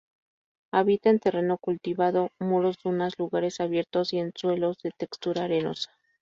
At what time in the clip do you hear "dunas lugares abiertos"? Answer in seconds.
2.83-4.13